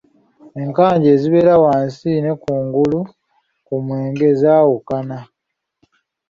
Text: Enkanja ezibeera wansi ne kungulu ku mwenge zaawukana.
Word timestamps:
Enkanja 0.61 1.07
ezibeera 1.15 1.53
wansi 1.63 2.09
ne 2.19 2.31
kungulu 2.41 2.99
ku 3.65 3.73
mwenge 3.85 4.27
zaawukana. 4.41 5.19